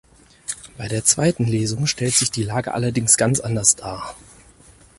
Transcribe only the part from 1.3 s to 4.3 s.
Lesung stellt sich die Lage allerdings ganz anders dar.